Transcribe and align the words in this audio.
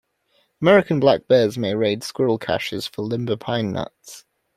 American 0.59 0.99
black 0.99 1.27
bears 1.27 1.59
may 1.59 1.75
raid 1.75 2.03
squirrel 2.03 2.39
caches 2.39 2.87
for 2.87 3.03
limber 3.03 3.37
pine 3.37 3.71
nuts. 3.71 4.25